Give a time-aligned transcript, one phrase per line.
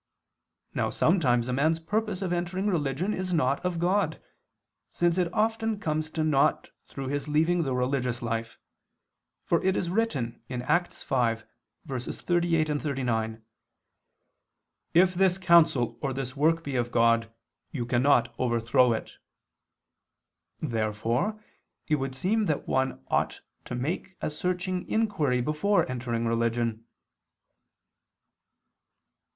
[0.73, 4.19] Now sometimes a man's purpose of entering religion is not of God,
[4.89, 8.57] since it often comes to naught through his leaving the religious life;
[9.45, 13.43] for it is written (Acts 5:38, 39):
[14.95, 17.31] "If this counsel or this work be of God,
[17.71, 19.17] you cannot overthrow it."
[20.59, 21.39] Therefore
[21.87, 26.87] it would seem that one ought to make a searching inquiry before entering religion.